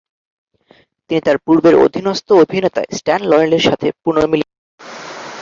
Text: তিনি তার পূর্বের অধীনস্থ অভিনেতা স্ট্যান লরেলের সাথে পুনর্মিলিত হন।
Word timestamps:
তিনি 1.09 1.21
তার 1.21 1.37
পূর্বের 1.37 1.75
অধীনস্থ 1.85 2.27
অভিনেতা 2.43 2.81
স্ট্যান 2.97 3.21
লরেলের 3.23 3.63
সাথে 3.67 3.87
পুনর্মিলিত 4.03 4.49
হন। 4.49 4.59